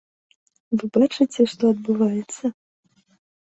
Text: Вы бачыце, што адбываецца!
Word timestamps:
Вы 0.77 0.89
бачыце, 0.95 1.47
што 1.53 1.63
адбываецца! 1.75 2.45